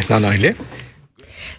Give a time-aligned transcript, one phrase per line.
[0.00, 0.54] Maintenant en anglais?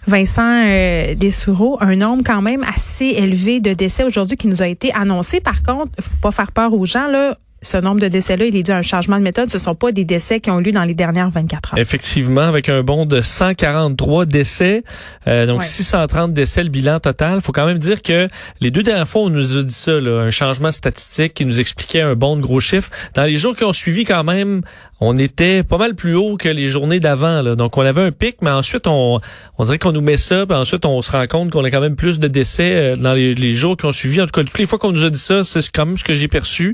[0.06, 4.66] Vincent euh, Dessoureau, un nombre quand même assez élevé de décès aujourd'hui qui nous a
[4.66, 5.40] été annoncé.
[5.40, 8.64] Par contre, faut pas faire peur aux gens là ce nombre de décès-là, il est
[8.64, 9.48] dû à un changement de méthode.
[9.48, 11.78] Ce ne sont pas des décès qui ont eu lieu dans les dernières 24 heures.
[11.78, 14.82] Effectivement, avec un bond de 143 décès,
[15.28, 17.40] euh, donc 630 décès le bilan total.
[17.40, 18.28] faut quand même dire que
[18.60, 21.60] les deux dernières fois, on nous a dit ça, là, un changement statistique qui nous
[21.60, 22.90] expliquait un bond de gros chiffres.
[23.14, 24.62] Dans les jours qui ont suivi, quand même,
[25.04, 27.42] on était pas mal plus haut que les journées d'avant.
[27.56, 29.20] Donc, on avait un pic, mais ensuite, on,
[29.58, 31.80] on dirait qu'on nous met ça, puis ensuite, on se rend compte qu'on a quand
[31.80, 34.20] même plus de décès euh, dans les, les, jours qui ont suivi.
[34.20, 36.04] En tout cas, toutes les fois qu'on nous a dit ça, c'est quand même ce
[36.04, 36.72] que j'ai perçu.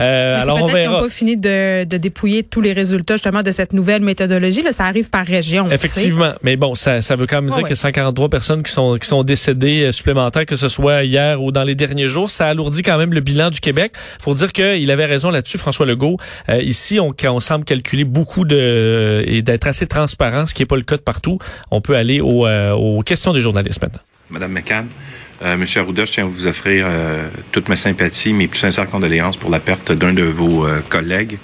[0.00, 1.02] Euh, alors on verra.
[1.02, 4.62] pas fini de, de, dépouiller tous les résultats justement de cette nouvelle méthodologie.
[4.62, 5.70] Là, ça arrive par région.
[5.70, 9.06] Effectivement, mais bon, ça, ça veut quand même dire que 143 personnes qui sont qui
[9.06, 12.82] sont décédées euh, supplémentaires, que ce soit hier ou dans les derniers jours, ça alourdit
[12.82, 13.92] quand même le bilan du Québec.
[14.20, 16.16] Faut dire qu'il avait raison là-dessus, François Legault.
[16.48, 20.66] Euh, ici, on, on semble calculer beaucoup de et d'être assez transparent, ce qui n'est
[20.66, 21.38] pas le cas de partout.
[21.70, 24.00] On peut aller aux, aux questions des journalistes maintenant.
[24.30, 24.86] Madame McCann.
[25.40, 28.90] Euh, Monsieur Arruda, je tiens à vous offrir euh, toute ma sympathie, mes plus sincères
[28.90, 31.38] condoléances pour la perte d'un de vos euh, collègues,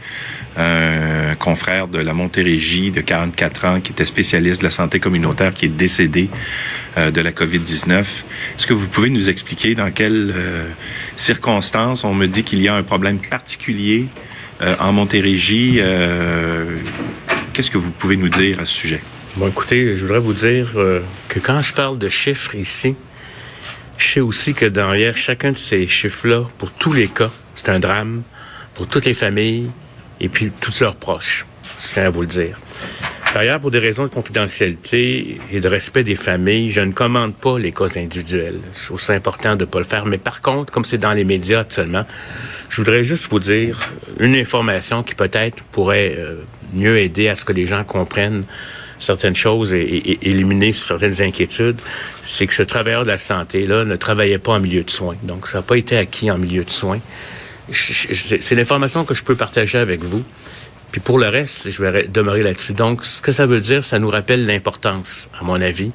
[0.56, 5.54] un confrère de la Montérégie de 44 ans qui était spécialiste de la santé communautaire
[5.54, 6.28] qui est décédé
[6.96, 7.92] de la COVID-19.
[7.98, 10.32] Est-ce que vous pouvez nous expliquer dans quelles
[11.16, 14.06] circonstances on me dit qu'il y a un problème particulier
[14.60, 15.80] en Montérégie?
[17.52, 19.00] Qu'est-ce que vous pouvez nous dire à ce sujet?
[19.36, 20.72] Bon, écoutez, je voudrais vous dire
[21.28, 22.94] que quand je parle de chiffres ici,
[23.96, 27.78] je sais aussi que derrière chacun de ces chiffres-là, pour tous les cas, c'est un
[27.78, 28.22] drame
[28.74, 29.70] pour toutes les familles
[30.20, 31.46] et puis tous leurs proches.
[31.80, 32.58] Je tiens à vous le dire.
[33.34, 37.58] D'ailleurs, pour des raisons de confidentialité et de respect des familles, je ne commande pas
[37.58, 38.60] les cas individuels.
[38.78, 40.06] Je trouve ça important de ne pas le faire.
[40.06, 42.06] Mais par contre, comme c'est dans les médias actuellement,
[42.68, 43.90] je voudrais juste vous dire
[44.20, 46.36] une information qui peut-être pourrait euh,
[46.74, 48.44] mieux aider à ce que les gens comprennent
[49.00, 51.80] certaines choses et, éliminer certaines inquiétudes,
[52.22, 55.16] c'est que ce travailleur de la santé-là ne travaillait pas en milieu de soins.
[55.24, 57.00] Donc, ça n'a pas été acquis en milieu de soins.
[57.72, 60.22] C'est l'information que je peux partager avec vous.
[60.94, 62.72] Puis pour le reste, je vais demeurer là-dessus.
[62.72, 65.90] Donc, ce que ça veut dire, ça nous rappelle l'importance, à mon avis,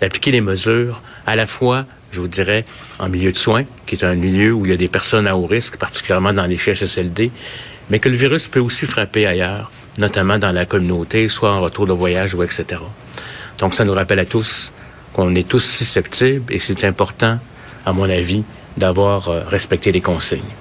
[0.00, 2.64] d'appliquer les mesures à la fois, je vous dirais,
[3.00, 5.36] en milieu de soins, qui est un milieu où il y a des personnes à
[5.36, 7.32] haut risque, particulièrement dans les CHSLD,
[7.90, 11.88] mais que le virus peut aussi frapper ailleurs notamment dans la communauté, soit en retour
[11.88, 12.80] de voyage ou etc.
[13.58, 14.72] Donc ça nous rappelle à tous
[15.12, 17.40] qu'on est tous susceptibles et c'est important,
[17.84, 18.44] à mon avis,
[18.76, 20.52] d'avoir euh, respecté les consignes.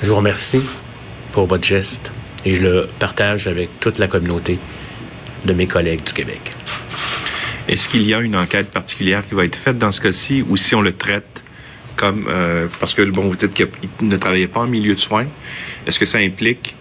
[0.00, 0.62] Je vous remercie
[1.32, 2.12] pour votre geste
[2.44, 4.58] et je le partage avec toute la communauté
[5.44, 6.40] de mes collègues du Québec.
[7.68, 10.56] Est-ce qu'il y a une enquête particulière qui va être faite dans ce cas-ci ou
[10.56, 11.44] si on le traite
[11.96, 12.26] comme...
[12.28, 13.68] Euh, parce que, bon, vous dites qu'il
[14.00, 15.26] ne travaillait pas en milieu de soins.
[15.86, 16.74] Est-ce que ça implique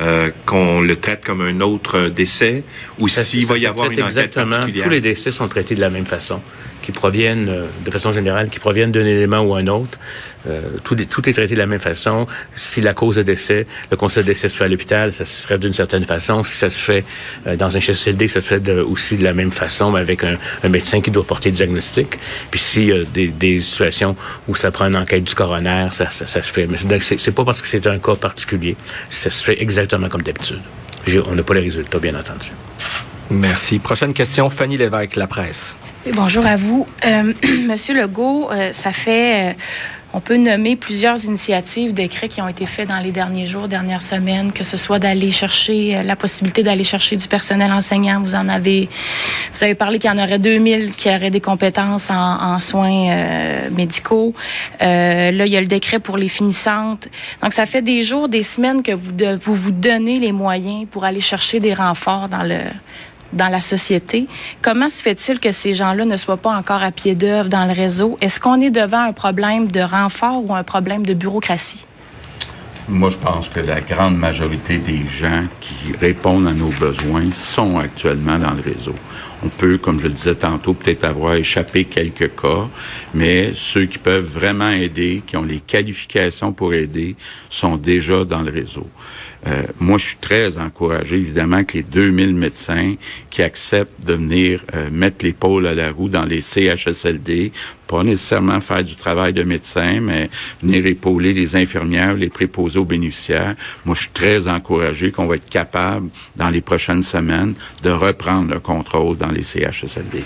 [0.00, 2.62] euh, qu'on le traite comme un autre décès
[2.98, 4.84] ou s'il va y avoir une enquête particulière?
[4.84, 6.40] Tous les décès sont traités de la même façon,
[6.88, 9.98] qui proviennent, euh, de façon générale, qui proviennent d'un élément ou un autre.
[10.48, 12.26] Euh, tout, est traité de la même façon.
[12.54, 15.42] Si la cause de décès, le constat de décès se fait à l'hôpital, ça se
[15.42, 16.42] ferait d'une certaine façon.
[16.44, 17.04] Si ça se fait
[17.46, 20.38] euh, dans un CHSLD, ça se fait aussi de la même façon, mais avec un,
[20.66, 22.18] médecin qui doit porter le diagnostic.
[22.50, 24.16] Puis y a des, des, situations
[24.48, 26.66] où ça prend une enquête du coroner, ça, ça, ça se fait.
[26.66, 28.76] Mais c'est pas parce que c'est un cas particulier.
[29.10, 30.62] Ça se fait exactement comme d'habitude.
[31.26, 32.50] On n'a pas les résultats, bien entendu.
[33.28, 33.78] Merci.
[33.78, 35.76] Prochaine question, Fanny Lévesque, La Presse.
[36.14, 36.86] Bonjour à vous.
[37.04, 37.32] Euh,
[37.66, 39.50] Monsieur Legault, euh, ça fait...
[39.50, 39.52] Euh,
[40.14, 44.00] on peut nommer plusieurs initiatives, décrets qui ont été faits dans les derniers jours, dernières
[44.00, 48.22] semaines, que ce soit d'aller chercher la possibilité d'aller chercher du personnel enseignant.
[48.22, 48.88] Vous en avez,
[49.52, 54.32] vous avez parlé qu'il y en aurait 2000 qui auraient des compétences en, soins médicaux.
[54.80, 57.06] Euh, là, il y a le décret pour les finissantes.
[57.42, 61.04] Donc, ça fait des jours, des semaines que vous vous, vous donnez les moyens pour
[61.04, 62.60] aller chercher des renforts dans le
[63.32, 64.26] dans la société.
[64.62, 67.72] Comment se fait-il que ces gens-là ne soient pas encore à pied d'œuvre dans le
[67.72, 68.18] réseau?
[68.20, 71.84] Est-ce qu'on est devant un problème de renfort ou un problème de bureaucratie?
[72.90, 77.78] Moi, je pense que la grande majorité des gens qui répondent à nos besoins sont
[77.78, 78.94] actuellement dans le réseau.
[79.44, 82.66] On peut, comme je le disais tantôt, peut-être avoir échappé quelques cas,
[83.12, 87.14] mais ceux qui peuvent vraiment aider, qui ont les qualifications pour aider,
[87.50, 88.86] sont déjà dans le réseau.
[89.46, 92.94] Euh, moi, je suis très encouragé, évidemment, que les 2000 médecins
[93.30, 97.52] qui acceptent de venir euh, mettre l'épaule à la roue dans les CHSLD,
[97.86, 100.28] pas nécessairement faire du travail de médecin, mais
[100.62, 103.54] venir épauler les infirmières, les préposés aux bénéficiaires.
[103.84, 108.52] Moi, je suis très encouragé qu'on va être capable, dans les prochaines semaines, de reprendre
[108.52, 110.24] le contrôle dans les CHSLD.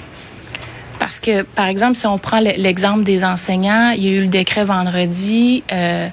[0.99, 4.29] Parce que, par exemple, si on prend l'exemple des enseignants, il y a eu le
[4.29, 5.65] décret vendredi.
[5.73, 6.09] Euh,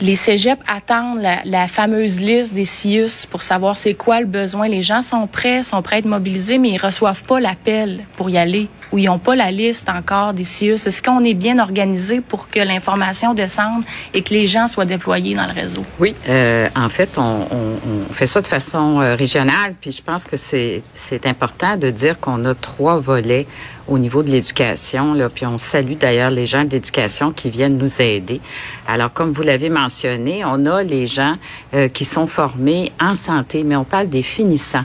[0.00, 4.68] les cégeps attendent la, la, fameuse liste des CIUS pour savoir c'est quoi le besoin.
[4.68, 8.30] Les gens sont prêts, sont prêts à être mobilisés, mais ils reçoivent pas l'appel pour
[8.30, 10.74] y aller ou ils n'ont pas la liste encore des CIUS.
[10.74, 13.82] Est-ce qu'on est bien organisé pour que l'information descende
[14.14, 15.84] et que les gens soient déployés dans le réseau?
[15.98, 20.02] Oui, euh, en fait, on, on, on, fait ça de façon euh, régionale, puis je
[20.02, 20.82] pense que c'est
[21.26, 23.46] important de dire qu'on a trois volets
[23.88, 25.14] au niveau de l'éducation.
[25.14, 28.40] Là, puis on salue d'ailleurs les gens de l'éducation qui viennent nous aider.
[28.86, 31.36] Alors, comme vous l'avez mentionné, on a les gens
[31.74, 34.84] euh, qui sont formés en santé, mais on parle des finissants.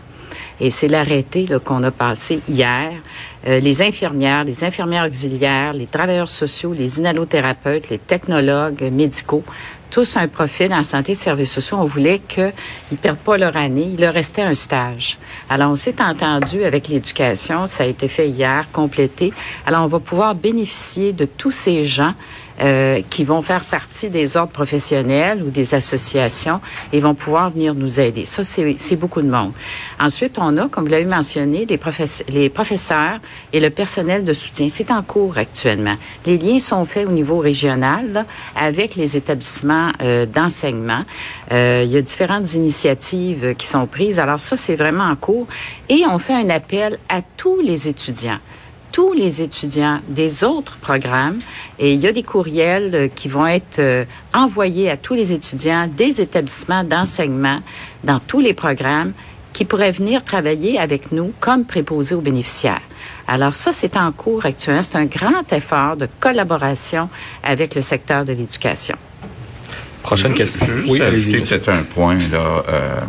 [0.59, 2.91] Et c'est l'arrêté qu'on a passé hier.
[3.47, 9.43] Euh, les infirmières, les infirmières auxiliaires, les travailleurs sociaux, les inhalothérapeutes, les technologues médicaux,
[9.93, 11.77] tous un profil en santé et services sociaux.
[11.79, 12.51] On voulait qu'ils
[12.91, 13.91] ne perdent pas leur année.
[13.93, 15.19] Il leur restait un stage.
[15.51, 17.67] Alors, on s'est entendu avec l'éducation.
[17.67, 19.31] Ça a été fait hier, complété.
[19.67, 22.15] Alors, on va pouvoir bénéficier de tous ces gens
[22.61, 26.61] euh, qui vont faire partie des ordres professionnels ou des associations
[26.91, 28.25] et vont pouvoir venir nous aider.
[28.25, 29.53] Ça, c'est beaucoup de monde.
[29.99, 33.19] Ensuite, on a, comme vous l'avez mentionné, les, professeurs
[33.53, 34.67] et le personnel de soutien.
[34.69, 35.95] C'est en cours actuellement.
[36.27, 41.03] Les liens sont faits au niveau régional là, avec les établissements euh, d'enseignement.
[41.51, 44.19] Euh, il y a différentes initiatives qui sont prises.
[44.19, 45.47] Alors ça, c'est vraiment en cours.
[45.89, 48.39] Et on fait un appel à tous les étudiants
[48.93, 51.39] tous les étudiants des autres programmes
[51.79, 54.05] et il y a des courriels euh, qui vont être euh,
[54.35, 57.59] envoyés à tous les étudiants des établissements d'enseignement
[58.03, 59.11] dans tous les programmes
[59.51, 62.81] qui pourraient venir travailler avec nous comme préposés aux bénéficiaires.
[63.27, 64.83] Alors ça, c'est en cours actuellement.
[64.83, 67.09] C'est un grand effort de collaboration
[67.43, 68.95] avec le secteur de l'éducation.
[70.03, 70.67] Prochaine question.
[70.87, 71.39] oui, allez-y.
[71.41, 72.63] peut-être un point là.
[72.69, 72.99] Euh,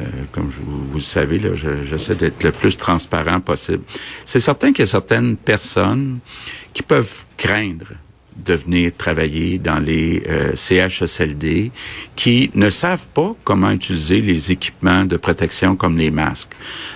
[0.00, 1.40] euh, comme je, vous, le savez,
[1.84, 3.82] j'essaie d'être le plus transparent possible.
[4.24, 6.18] C'est certain qu'il y a certaines personnes
[6.72, 7.86] qui peuvent craindre
[8.44, 11.70] de venir travailler dans les euh, CHSLD
[12.16, 16.52] qui ne savent pas comment utiliser les équipements de protection comme les masques.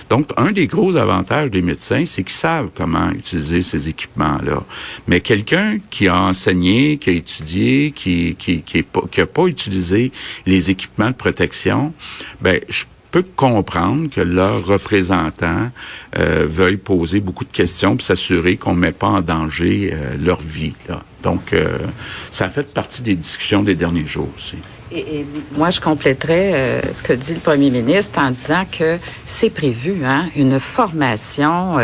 [0.09, 4.63] Donc, un des gros avantages des médecins, c'est qu'ils savent comment utiliser ces équipements-là.
[5.07, 10.11] Mais quelqu'un qui a enseigné, qui a étudié, qui qui qui, pas, pas utilisé
[10.45, 11.93] les équipements de protection,
[12.41, 12.85] ben je
[13.15, 15.69] peux comprendre que leurs représentants
[16.19, 20.17] euh, veuillent poser beaucoup de questions pour s'assurer qu'on ne met pas en danger euh,
[20.21, 20.73] leur vie.
[21.23, 21.77] Donc, euh,
[22.29, 24.57] ça a fait partie des discussions des derniers jours aussi.
[24.91, 25.25] Et,
[25.55, 30.25] moi, je compléterais ce que dit le premier ministre en disant que c'est prévu, hein,
[30.35, 31.77] une formation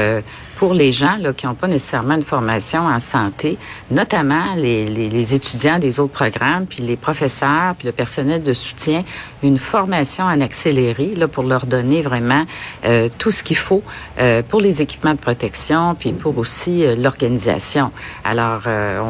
[0.62, 3.58] pour les gens là, qui n'ont pas nécessairement une formation en santé,
[3.90, 8.54] notamment les, les, les, étudiants des autres programmes, puis les professeurs, puis le personnel de
[8.54, 9.04] soutien,
[9.42, 12.46] une formation en accéléré là, pour leur donner vraiment
[12.86, 13.82] euh, tout ce qu'il faut
[14.20, 17.92] euh, pour les équipements de protection, puis pour aussi euh, l'organisation.
[18.24, 19.02] Alors, euh,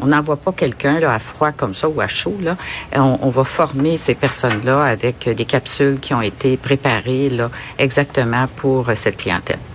[0.00, 2.36] on n'envoie pas quelqu'un là, à froid comme ça ou à chaud.
[2.42, 2.58] Là.
[2.94, 8.48] On, on va former ces personnes-là avec des capsules qui ont été préparées là, exactement
[8.54, 9.69] pour cette clientèle.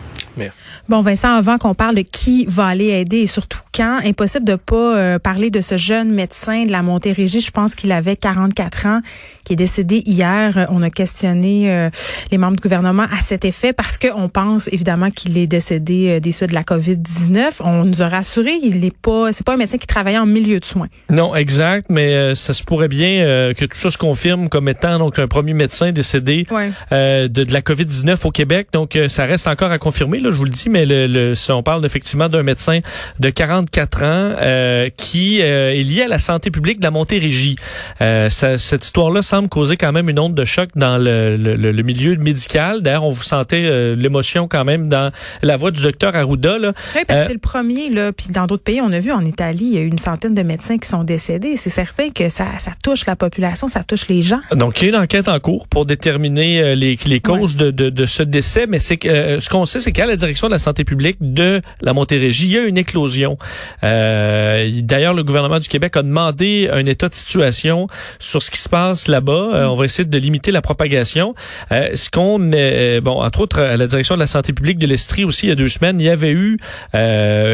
[0.89, 4.55] Bon, Vincent, avant qu'on parle de qui va aller aider et surtout quand, impossible de
[4.55, 7.41] pas euh, parler de ce jeune médecin de la Montérégie.
[7.41, 9.01] Je pense qu'il avait 44 ans,
[9.43, 10.67] qui est décédé hier.
[10.69, 11.89] On a questionné euh,
[12.31, 16.19] les membres du gouvernement à cet effet parce qu'on pense évidemment qu'il est décédé euh,
[16.19, 17.55] des suites de la COVID-19.
[17.59, 20.59] On nous a rassuré, il n'est pas, c'est pas un médecin qui travaillait en milieu
[20.59, 20.87] de soins.
[21.09, 25.19] Non, exact, mais ça se pourrait bien que tout ça se confirme comme étant donc
[25.19, 26.45] un premier médecin décédé
[26.91, 28.67] de, de, la COVID-19 au Québec.
[28.71, 31.63] Donc ça reste encore à confirmer, là, je vous le dis, mais le, le, on
[31.63, 32.79] parle effectivement d'un médecin
[33.19, 36.91] de 40 44 ans euh, qui euh, est lié à la santé publique de la
[36.91, 37.55] Montérégie.
[38.01, 41.83] Euh, cette histoire-là semble causer quand même une onde de choc dans le, le, le
[41.83, 42.81] milieu médical.
[42.81, 46.57] D'ailleurs, on vous sentait l'émotion quand même dans la voix du docteur Arruda.
[46.57, 46.73] Là.
[46.95, 47.89] Oui, parce que c'est le premier.
[47.89, 49.97] Là, puis dans d'autres pays, on a vu en Italie, il y a eu une
[49.97, 51.57] centaine de médecins qui sont décédés.
[51.57, 54.41] C'est certain que ça, ça touche la population, ça touche les gens.
[54.51, 57.89] Donc, il y a une enquête en cours pour déterminer les, les causes de, de,
[57.89, 58.67] de, ce décès.
[58.67, 61.61] Mais c'est que ce qu'on sait, c'est qu'à la direction de la santé publique de
[61.81, 63.37] la Montérégie, il y a une éclosion
[63.83, 67.87] euh, D'ailleurs, le gouvernement du Québec a demandé un état de situation
[68.19, 69.49] sur ce qui se passe là-bas.
[69.53, 71.35] Euh, on va essayer de limiter la propagation.
[71.71, 75.23] Euh, ce qu'on, bon, entre autres, à la direction de la santé publique de l'Estrie
[75.23, 76.57] aussi, il y a deux semaines, il y avait eu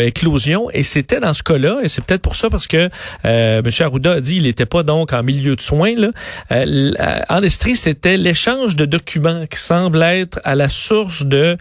[0.06, 2.90] éclosion et c'était dans ce cas-là, et c'est peut-être pour ça parce que
[3.24, 3.64] M.
[3.80, 5.94] Arruda a dit il n'était pas donc en milieu de soins.
[5.96, 6.10] Là.
[7.30, 11.58] en Estrie, c'était l'échange de documents qui semble être à la source de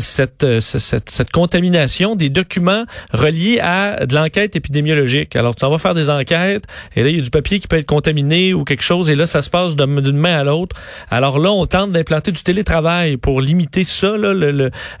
[0.00, 3.71] cette, cette, cette contamination des documents reliés à
[4.06, 5.36] de l'enquête épidémiologique.
[5.36, 6.64] Alors, tu en vas faire des enquêtes,
[6.96, 9.14] et là, il y a du papier qui peut être contaminé ou quelque chose, et
[9.14, 10.76] là, ça se passe d'une main à l'autre.
[11.10, 14.32] Alors là, on tente d'implanter du télétravail pour limiter ça, là,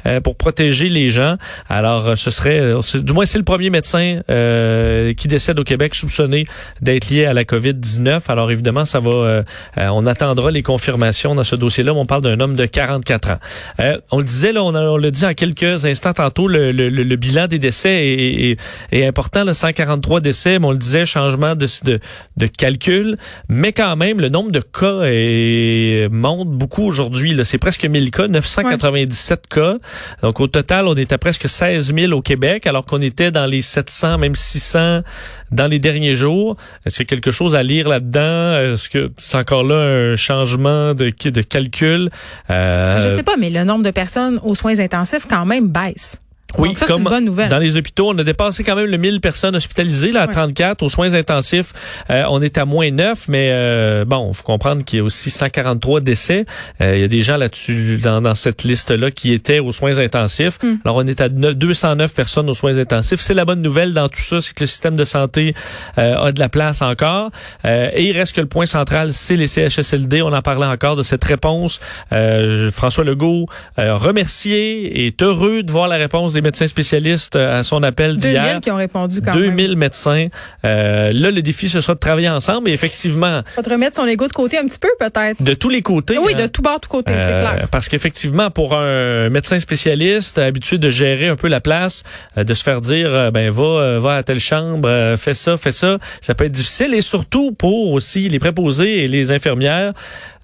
[0.06, 1.36] euh, pour protéger les gens.
[1.68, 4.20] Alors, euh, ce serait, euh, du moins, c'est le premier médecin
[5.16, 6.44] qui décède au Québec soupçonné
[6.80, 8.22] d'être lié à la COVID-19.
[8.28, 9.44] Alors, évidemment, ça va,
[9.76, 11.92] on attendra les confirmations dans ce dossier-là.
[11.94, 13.38] On parle d'un homme de 44 ans.
[14.10, 17.46] on le disait, là, on, le dit en quelques instants tantôt, le, le, le bilan
[17.46, 18.60] des décès est, est,
[18.92, 22.00] important, là, 143 décès, mais on le disait, changement de, de,
[22.36, 23.16] de calcul,
[23.48, 27.38] mais quand même, le nombre de cas est, monte beaucoup aujourd'hui.
[27.44, 29.76] C'est presque 1000 cas, 997 cas.
[30.22, 33.46] Donc, au total, on est à presque 16 000 au Québec, alors qu'on était dans
[33.46, 35.02] les 700, même 600
[35.50, 36.56] dans les derniers jours.
[36.86, 38.72] Est-ce qu'il y a quelque chose à lire là-dedans?
[38.72, 42.10] Est-ce que c'est encore là un changement de, de calcul?
[42.50, 46.18] Euh, Je sais pas, mais le nombre de personnes aux soins intensifs quand même baisse.
[46.58, 50.22] Oui, comme dans les hôpitaux, on a dépassé quand même le 1000 personnes hospitalisées là
[50.22, 51.72] à 34 aux soins intensifs.
[52.10, 55.30] Euh, on est à moins 9 mais euh, bon, faut comprendre qu'il y a aussi
[55.30, 56.44] 143 décès.
[56.80, 59.72] Euh, il y a des gens là-dessus dans, dans, cette liste là qui étaient aux
[59.72, 60.58] soins intensifs.
[60.62, 60.76] Hmm.
[60.84, 63.20] Alors on est à 209 personnes aux soins intensifs.
[63.20, 65.54] C'est la bonne nouvelle dans tout ça, c'est que le système de santé
[65.98, 67.30] euh, a de la place encore
[67.64, 70.22] et il reste que le point central, c'est les CHSLD.
[70.22, 71.80] On en parlait encore de cette réponse.
[72.72, 77.62] François Legault remercié et est heureux de voir la réponse des médecins spécialistes euh, à
[77.62, 78.44] son appel d'hier.
[78.44, 80.28] 2000 qui ont répondu quand 2000 médecins.
[80.64, 83.42] Euh, là, le défi, ce sera de travailler ensemble et effectivement...
[83.46, 85.42] Faut remettre son ego de côté un petit peu, peut-être.
[85.42, 86.18] De tous les côtés.
[86.18, 86.48] Oui, de hein.
[86.48, 87.68] tout bord, de côté, c'est euh, clair.
[87.70, 92.02] Parce qu'effectivement, pour un médecin spécialiste habitué de gérer un peu la place,
[92.36, 96.34] de se faire dire, ben va, va à telle chambre, fais ça, fais ça, ça
[96.34, 96.94] peut être difficile.
[96.94, 99.92] Et surtout pour aussi les préposés et les infirmières,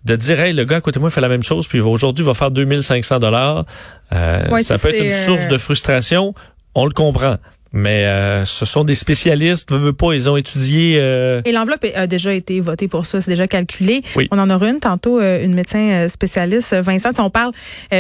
[0.05, 2.27] de dire hey le gars écoutez moi il fait la même chose puis aujourd'hui il
[2.27, 3.65] va faire 2500 dollars.
[4.13, 6.35] Euh, ça peut être une source euh, de frustration.
[6.75, 7.37] On le comprend
[7.73, 10.97] mais euh, ce sont des spécialistes, veut, veut pas, ils ont étudié.
[10.99, 11.43] Euh...
[11.45, 14.03] Et l'enveloppe a déjà été votée pour ça, c'est déjà calculé.
[14.31, 17.11] On en aura une tantôt, euh, une médecin euh, spécialiste, Vincent.
[17.19, 17.53] On parle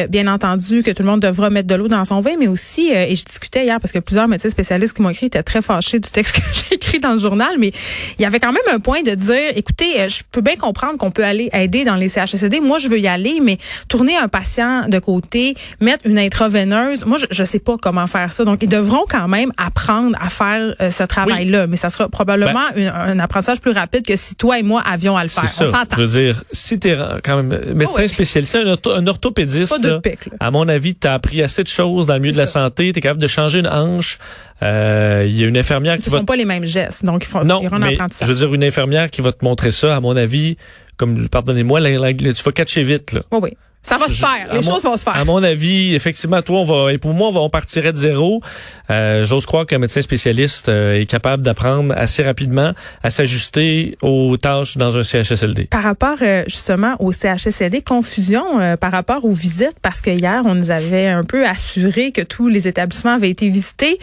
[0.08, 2.90] bien entendu que tout le monde devra mettre de l'eau dans son vin, mais aussi,
[2.90, 5.98] et je discutais hier parce que plusieurs médecins spécialistes qui m'ont écrit étaient très fâchés
[5.98, 7.72] du texte que j'ai écrit dans le journal, mais
[8.18, 11.10] il y avait quand même un point de dire, écoutez, je peux bien comprendre qu'on
[11.10, 12.60] peut aller aider dans les CHSCD.
[12.60, 13.58] Moi, je veux y aller, mais
[13.88, 18.32] tourner un patient de côté, mettre une intraveineuse, moi, je, je sais pas comment faire
[18.32, 18.44] ça.
[18.44, 21.66] Donc, ils devront quand même apprendre à faire euh, ce travail-là.
[21.66, 25.16] Mais ça sera probablement ben un apprentissage plus rapide que si toi et moi avions
[25.16, 25.48] à le faire.
[25.48, 25.84] Ça.
[25.92, 29.80] Je veux dire, si tu es quand même médecin oh spécialisé, un, orthopédiste,
[30.40, 32.92] à mon avis, tu as appris assez de choses dans le milieu de la santé,
[32.92, 34.18] tu es capable de changer une hanche.
[34.62, 36.18] Euh, il y a une infirmière qui Ce va...
[36.18, 39.10] sont pas les mêmes gestes, donc il faut non, mais, Je veux dire, une infirmière
[39.10, 40.56] qui va te montrer ça, à mon avis,
[40.96, 43.12] comme, pardonnez-moi, tu vas catcher vite.
[43.12, 43.22] Là.
[43.32, 43.50] oui.
[43.88, 44.52] Ça va se faire.
[44.52, 45.16] Les choses vont se faire.
[45.16, 47.97] À mon avis, effectivement, toi, on va, et pour moi, on, va, on partirait de
[47.97, 48.42] zéro.
[48.90, 54.37] Euh, J'ose croire qu'un médecin spécialiste euh, est capable d'apprendre assez rapidement à s'ajuster aux
[54.37, 55.66] tâches dans un CHSLD.
[55.66, 60.42] Par rapport, euh, justement, au CHSLD, confusion euh, par rapport aux visites, parce que hier,
[60.45, 63.99] on nous avait un peu assuré que tous les établissements avaient été visités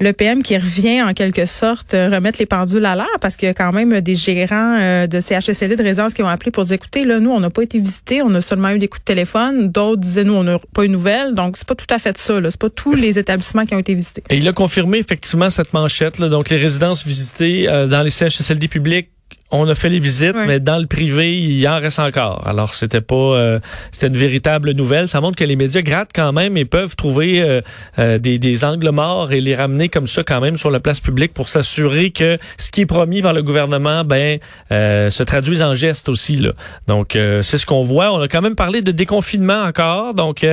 [0.00, 3.46] le PM qui revient en quelque sorte euh, remettre les pendules à l'heure parce qu'il
[3.46, 6.64] y a quand même des gérants euh, de CHSLD de résidence qui ont appelé pour
[6.64, 9.02] dire écoutez là nous on n'a pas été visités, on a seulement eu des coups
[9.02, 11.34] de téléphone, d'autres disaient nous on n'a pas eu de nouvelles.
[11.34, 13.78] Donc c'est pas tout à fait ça là, c'est pas tous les établissements qui ont
[13.78, 14.24] été visités.
[14.30, 18.10] Et il a confirmé effectivement cette manchette là, donc les résidences visitées euh, dans les
[18.10, 19.10] CHSLD publics
[19.50, 22.46] on a fait les visites, mais dans le privé, il en reste encore.
[22.46, 23.58] Alors, c'était pas, euh,
[23.90, 25.08] c'était une véritable nouvelle.
[25.08, 27.60] Ça montre que les médias grattent quand même et peuvent trouver euh,
[27.98, 31.00] euh, des, des, angles morts et les ramener comme ça quand même sur la place
[31.00, 34.38] publique pour s'assurer que ce qui est promis par le gouvernement, ben,
[34.70, 36.36] se traduise en gestes aussi.
[36.36, 36.52] Là.
[36.86, 38.12] Donc, c'est ce qu'on voit.
[38.12, 40.14] On a quand même parlé de déconfinement encore.
[40.14, 40.46] Donc,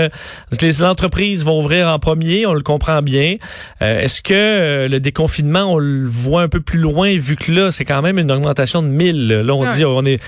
[0.61, 3.35] les entreprises vont ouvrir en premier, on le comprend bien.
[3.81, 7.85] Est-ce que le déconfinement, on le voit un peu plus loin vu que là, c'est
[7.85, 9.27] quand même une augmentation de 1000.
[9.27, 10.19] Là, on dit, on est...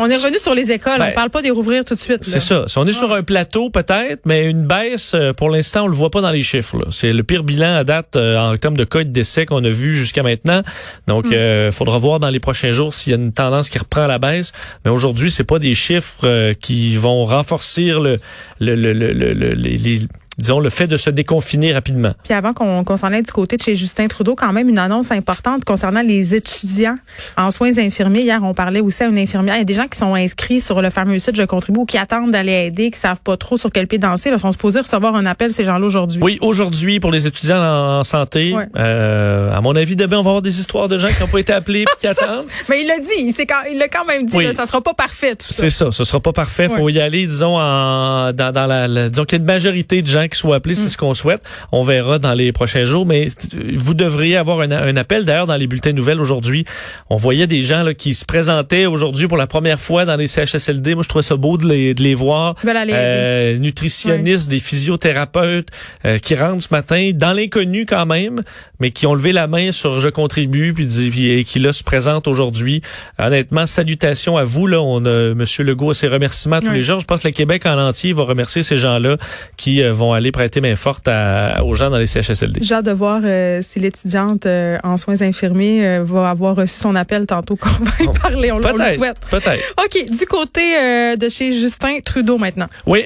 [0.00, 2.00] On est revenu sur les écoles, on on ben, parle pas des rouvrir tout de
[2.00, 2.24] suite.
[2.24, 2.64] C'est ça.
[2.66, 5.94] Si on est sur un plateau peut-être, mais une baisse, euh, pour l'instant, on le
[5.94, 6.84] voit pas dans les chiffres.
[6.90, 9.70] C'est le pire bilan à date euh, en termes de cas de décès qu'on a
[9.70, 10.62] vu jusqu'à maintenant.
[11.06, 11.40] Donc, il mm.
[11.40, 14.18] euh, faudra voir dans les prochains jours s'il y a une tendance qui reprend la
[14.18, 14.50] baisse.
[14.84, 18.18] Mais aujourd'hui, c'est pas des chiffres qui vont renforcer le,
[18.58, 20.08] le, le, le les,
[20.38, 22.12] disons, le fait de se déconfiner rapidement.
[22.24, 25.10] Puis avant qu'on s'en aille du côté de chez Justin Trudeau, quand même une annonce
[25.10, 26.96] importante concernant les étudiants
[27.36, 28.22] en soins infirmiers.
[28.22, 29.56] Hier, on parlait aussi à une infirmière.
[29.56, 31.86] Il y a des gens qui sont inscrits sur le fameux site Je contribue ou
[31.86, 34.30] qui attendent d'aller aider, qui savent pas trop sur quel pied danser.
[34.30, 36.20] Ils sont supposés recevoir un appel, ces gens-là, aujourd'hui.
[36.22, 38.54] Oui, aujourd'hui, pour les étudiants en santé.
[38.76, 41.38] Euh, à mon avis, demain, on va avoir des histoires de gens qui n'ont pas
[41.38, 42.46] été appelés et qui attendent.
[42.68, 43.34] Mais il l'a dit.
[43.70, 44.36] Il l'a quand même dit.
[44.54, 45.90] ça ça sera pas parfait, C'est ça.
[45.90, 46.68] Ce sera pas parfait.
[46.70, 50.00] Il faut y aller, disons, en, dans, dans la, disons qu'il y a une majorité
[50.00, 51.42] de gens gens qui soient appelés, c'est ce qu'on souhaite.
[51.72, 53.28] On verra dans les prochains jours, mais
[53.74, 55.24] vous devriez avoir un, un appel.
[55.24, 56.64] D'ailleurs, dans les bulletins nouvelles aujourd'hui,
[57.10, 60.26] on voyait des gens là, qui se présentaient aujourd'hui pour la première fois dans les
[60.26, 60.94] CHSLD.
[60.94, 62.54] Moi, je trouvais ça beau de les, de les voir.
[62.64, 65.68] Euh, nutritionnistes, des physiothérapeutes
[66.04, 68.36] euh, qui rentrent ce matin dans l'inconnu quand même,
[68.80, 72.28] mais qui ont levé la main sur je contribue puis, puis qui là se présentent
[72.28, 72.82] aujourd'hui.
[73.18, 74.80] Honnêtement, salutations à vous là.
[74.80, 77.00] On a Monsieur Legault ses remerciements tous les jours.
[77.00, 79.16] Je pense que le Québec en entier va remercier ces gens-là
[79.56, 82.60] qui euh, vont aller prêter main forte à, aux gens dans les CHSLD.
[82.62, 87.26] J'ai hâte de voir euh, si l'étudiante en soins infirmiers va avoir reçu son appel
[87.26, 88.52] tantôt qu'on va y parler.
[88.52, 89.18] On, le souhaite.
[89.30, 89.74] Peut-être.
[89.84, 90.10] OK.
[90.10, 92.66] Du côté de chez Justin Trudeau maintenant.
[92.86, 93.04] Oui.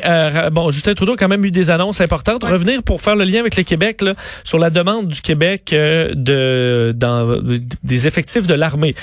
[0.52, 2.44] bon, Justin Trudeau a quand même eu des annonces importantes.
[2.44, 6.92] Revenir pour faire le lien avec le Québec là, sur la demande du Québec de
[6.96, 7.38] dans
[7.82, 8.94] des effectifs de l'armée.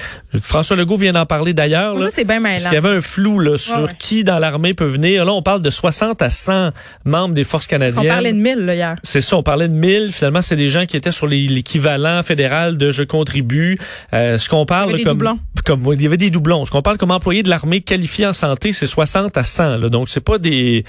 [0.41, 2.01] François Legault vient d'en parler d'ailleurs.
[2.01, 4.85] Ça, c'est bien Parce qu'il y avait un flou là, sur qui dans l'armée peut
[4.85, 5.25] venir.
[5.25, 6.71] Là, on parle de 60 à 100
[7.05, 7.94] membres des forces canadiennes.
[7.97, 8.95] On parlait de 1000 là, hier.
[9.03, 10.11] C'est ça, on parlait de 1000.
[10.11, 13.77] Finalement, c'est des gens qui étaient sur l'équivalent fédéral de je contribue.
[14.13, 15.39] Euh, ce qu'on parle il y avait comme, des doublons.
[15.65, 16.65] comme il y avait des doublons.
[16.65, 19.77] Ce qu'on parle comme employé de l'armée qualifié en santé, c'est 60 à 100.
[19.77, 19.89] Là.
[19.89, 20.83] Donc c'est pas des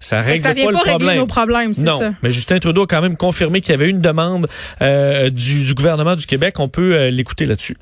[0.00, 1.18] ça règle ça vient pas, pas le régler problème.
[1.18, 2.12] nos problèmes, c'est non, ça.
[2.22, 4.46] mais Justin Trudeau a quand même confirmé qu'il y avait une demande
[4.82, 6.58] euh, du, du gouvernement du Québec.
[6.60, 7.76] On peut euh, l'écouter là-dessus.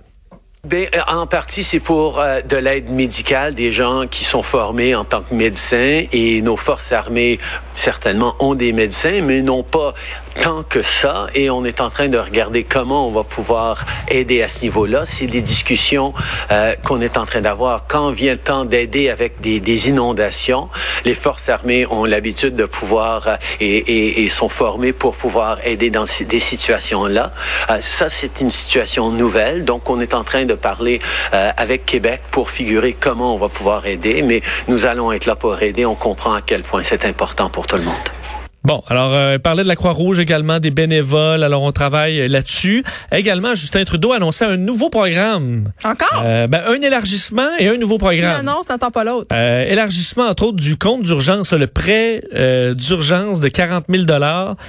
[0.64, 4.94] Ben, euh, en partie, c'est pour euh, de l'aide médicale, des gens qui sont formés
[4.94, 6.04] en tant que médecins.
[6.10, 7.38] Et nos forces armées,
[7.74, 9.92] certainement, ont des médecins, mais non pas
[10.40, 11.26] tant que ça.
[11.34, 15.04] Et on est en train de regarder comment on va pouvoir aider à ce niveau-là.
[15.06, 16.12] C'est des discussions
[16.50, 17.86] euh, qu'on est en train d'avoir.
[17.86, 20.68] Quand vient le temps d'aider avec des, des, inondations,
[21.04, 25.58] les forces armées ont l'habitude de pouvoir euh, et, et, et, sont formées pour pouvoir
[25.66, 27.32] aider dans ces, des situations-là.
[27.70, 29.64] Euh, ça, c'est une situation nouvelle.
[29.64, 31.00] Donc, on est en train de parler
[31.32, 35.36] euh, avec Québec pour figurer comment on va pouvoir aider, mais nous allons être là
[35.36, 35.86] pour aider.
[35.86, 38.23] On comprend à quel point c'est important pour tout le monde.
[38.64, 42.82] Bon, alors euh, parler de la Croix-Rouge également, des bénévoles, alors on travaille là-dessus.
[43.12, 45.70] Également, Justin Trudeau a annoncé un nouveau programme.
[45.84, 46.22] Encore?
[46.24, 48.42] Euh, ben, un élargissement et un nouveau programme.
[48.46, 49.26] Non, n'attend pas l'autre.
[49.34, 54.04] Euh, élargissement, entre autres, du compte d'urgence, le prêt euh, d'urgence de 40 000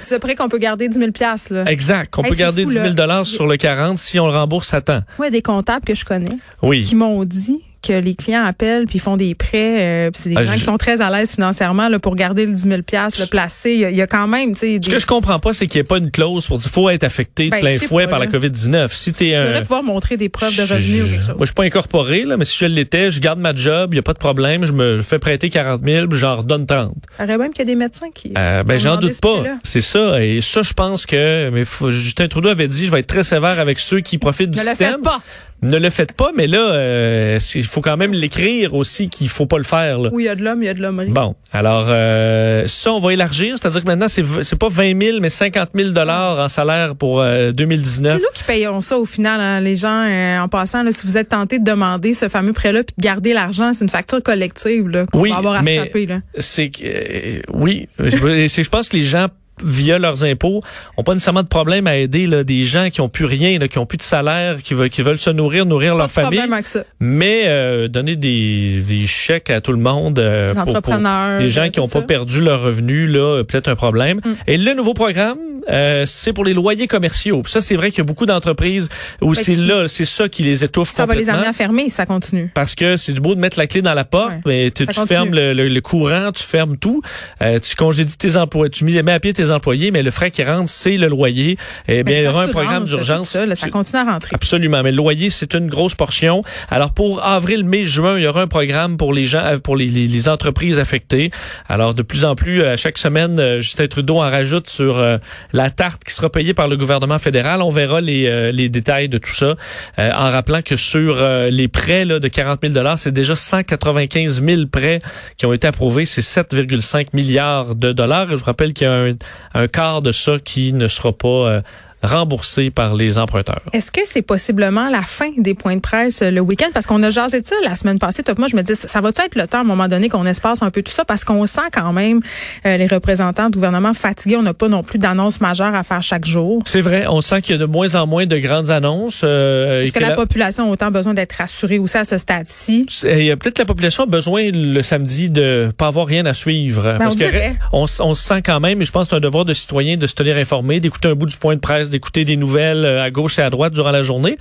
[0.02, 1.10] Ce prêt qu'on peut garder 10 000
[1.50, 1.64] là.
[1.66, 3.24] Exact, qu'on Hey, peut garder fou, 10 000 là.
[3.24, 5.00] sur le 40 si on le rembourse à temps.
[5.24, 6.82] A des comptables que je connais Oui.
[6.82, 10.36] qui m'ont dit que les clients appellent puis font des prêts euh, puis c'est des
[10.38, 12.76] Ah, gens je- qui sont très à l'aise financièrement là pour garder le 10 000
[12.76, 14.98] le placer il y, a- il y a quand même tu sais Ce des que
[14.98, 17.46] je comprends pas, c'est qu'il n'y ait pas une clause pour dire faut être affecté
[17.46, 18.30] de Ben, plein je fouet pas, par la là.
[18.32, 18.88] COVID-19.
[18.94, 19.62] Si t'es faudrait un...
[19.62, 22.24] pouvoir montrer des preuves de Je- revenus ou quelque chose Moi, je suis pas incorporé,
[22.24, 24.64] là, mais si je l'étais, je garde ma job, il y a pas de problème,
[24.66, 26.94] je me fais prêter 40 000, puis j'en redonne 30.
[26.96, 29.42] il paraît même qu'il y a des médecins qui Euh, ben j'en doute ce pas.
[29.62, 30.22] C'est ça.
[30.24, 33.24] Et ça, je pense que mais faut- Justin Trudeau avait dit, je vais être très
[33.24, 34.92] sévère avec ceux qui profitent du ne le système.
[34.94, 35.20] faites pas
[35.62, 39.46] Ne le faites pas, mais là, euh, il faut quand même l'écrire aussi qu'il faut
[39.46, 39.98] pas le faire.
[39.98, 40.10] Là.
[40.12, 42.92] où il y a de l'homme il y a de l'hommerie Bon, alors euh, ça,
[42.92, 46.48] on va élargir, c'est-à-dire que maintenant, c'est pas 20 000, mais 50 000 dollars en
[46.48, 48.14] salaire pour euh, c'est 2019.
[48.20, 50.04] nous qui payons ça au final, hein, les gens.
[50.06, 53.02] euh, en passant, là, si vous êtes tenté de demander ce fameux prêt-là puis de
[53.02, 56.06] garder l'argent, c'est une facture collective là, qu'on Oui, va avoir à mais- se taper.
[56.06, 56.20] Là.
[56.38, 59.28] C'est que euh, oui, je, c'est- je pense que les gens
[59.64, 60.60] via leurs impôts
[60.96, 63.68] ont pas nécessairement de problème à aider là, des gens qui ont plus rien, là,
[63.68, 66.12] qui ont plus de salaire, qui veulent qui veulent se nourrir, nourrir Pas leur de
[66.12, 66.30] famille.
[66.38, 66.84] problème avec ça.
[67.00, 71.40] mais euh, donner des, des chèques à tout le monde euh, Les pour, pour entrepreneurs,
[71.40, 74.30] les gens euh, qui n'ont pas perdu leur revenu là euh, peut-être un problème Mm.
[74.46, 75.38] et le nouveau programme
[75.70, 78.88] euh, c'est pour les loyers commerciaux Puis ça c'est vrai qu'il y a beaucoup d'entreprises
[79.20, 82.06] où c'est là c'est ça qui les étouffe Ça va les amener à fermer, ça
[82.06, 82.50] continue.
[82.54, 84.40] parce que c'est du beau de mettre la clé dans la porte, Ouais.
[84.46, 87.02] mais tu, fermes le, le- le courant, tu fermes tout,
[87.42, 90.42] euh, tu congédies tes employés, tu mets à pied tes employés, mais le frais qui
[90.42, 91.56] rentre, c'est le loyer.
[91.88, 93.30] Eh bien, il y aura un programme d'urgence.
[93.54, 94.30] Ça, continue à rentrer.
[94.34, 96.42] Absolument, mais le loyer, c'est une grosse portion.
[96.70, 99.76] Alors, pour avril, mai, juin, il y aura un programme pour les gens, euh, pour
[99.76, 101.30] les, les- les entreprises affectées.
[101.68, 105.18] Alors, de plus en plus, à chaque semaine, euh, Justin Trudeau en rajoute sur euh,
[105.56, 107.62] la tarte qui sera payée par le gouvernement fédéral.
[107.62, 109.56] On verra les, euh, détails de tout ça,
[109.98, 114.66] euh, en rappelant que sur euh, les prêts de 40 000 c'est déjà 195 000
[114.70, 115.00] prêts
[115.36, 116.04] qui ont été approuvés.
[116.04, 118.28] C'est 7,5 milliards de dollars.
[118.30, 119.14] Je vous rappelle qu'il y a un,
[119.54, 121.62] un quart de ça qui ne sera pas
[122.04, 123.62] euh, remboursé par les emprunteurs.
[123.72, 126.68] Est-ce que c'est possiblement la fin des points de presse euh, le week-end?
[126.72, 128.22] Parce qu'on a jasé de ça la semaine passée.
[128.22, 130.08] Toi, moi, je me dis, ça ça va-tu être le temps à un moment donné
[130.08, 131.04] qu'on espace un peu tout ça?
[131.04, 132.20] Parce qu'on sent quand même
[132.64, 134.36] euh, les représentants du gouvernement fatigués.
[134.36, 136.62] On n'a pas non plus d'annonces majeures à faire chaque jour.
[136.66, 139.20] C'est vrai, on sent qu'il y a de moins en moins de grandes annonces.
[139.24, 142.16] euh, Est-ce que, que la, la- population a autant besoin d'être rassurée aussi à ce
[142.18, 142.86] stade-ci?
[143.04, 146.96] a peut-être la population a besoin le samedi de pas avoir rien à suivre.
[146.98, 147.24] parce on que
[147.72, 149.96] on, on se sent quand même, et je pense que c'est un devoir de citoyen
[149.96, 153.02] de se tenir informé, d'écouter un bout du point de presse, d'écouter des nouvelles euh,
[153.02, 154.36] à gauche et à droite durant la journée,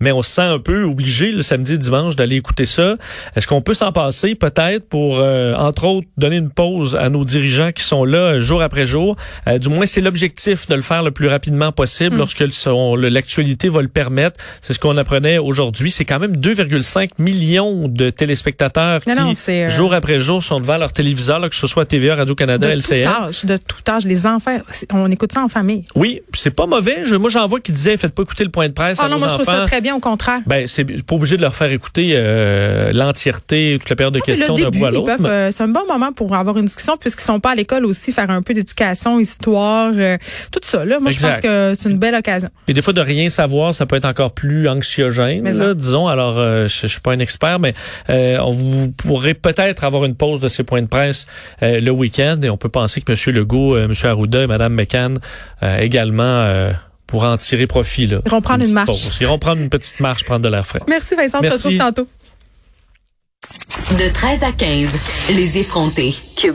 [0.00, 2.96] mais on se sent un peu obligé le samedi et dimanche d'aller écouter ça.
[3.36, 7.24] Est-ce qu'on peut s'en passer peut-être pour, euh, entre autres, donner une pause à nos
[7.24, 9.16] dirigeants qui sont là euh, jour après jour?
[9.60, 12.18] du moins, c'est l'objectif de le faire le plus rapidement possible mm.
[12.18, 14.40] lorsque l'actualité va le permettre.
[14.62, 15.90] C'est ce qu'on apprenait aujourd'hui.
[15.90, 19.10] C'est quand même 2,5 millions de téléspectateurs qui,
[19.68, 23.04] jour après jour, sont devant leur téléviseur, que ce soit TVA, Radio-Canada, LCN.
[23.04, 24.58] Tout âge, de tout âge, les enfants,
[24.92, 25.84] on écoute ça en famille.
[25.94, 26.89] Oui, c'est pas mauvais.
[27.04, 29.08] Je, moi, j'en vois qui disaient, faites pas écouter le point de presse ah à
[29.08, 30.40] non, moi, je trouve ça très bien, au contraire.
[30.46, 34.54] Ben, c'est pas obligé de leur faire écouter euh, l'entièreté, toute la période de questions
[34.54, 35.16] d'un bout à l'autre.
[35.24, 38.12] Euh, c'est un bon moment pour avoir une discussion, puisqu'ils sont pas à l'école aussi,
[38.12, 40.16] faire un peu d'éducation, histoire, euh,
[40.50, 40.84] tout ça.
[40.84, 41.00] Là.
[41.00, 42.48] Moi, je pense que c'est une belle occasion.
[42.68, 46.08] Et des fois, de rien savoir, ça peut être encore plus anxiogène, là, disons.
[46.08, 47.74] Alors, je, je suis pas un expert, mais
[48.08, 51.26] on vous pourrez peut-être avoir une pause de ces points de presse
[51.60, 53.34] le week-end, et on peut penser que M.
[53.34, 53.92] Legault, M.
[54.04, 55.18] Arruda et Mme McCann
[55.62, 56.70] également
[57.10, 58.06] pour en tirer profit.
[58.06, 59.20] Là, Ils vont prendre une, marche.
[59.20, 60.80] Ils vont prendre une petite marche, prendre de l'air frais.
[60.88, 61.56] Merci Vincent, Merci.
[61.56, 62.08] on se retrouve tantôt.
[63.98, 64.90] De 13 à 15,
[65.30, 66.14] les effrontés.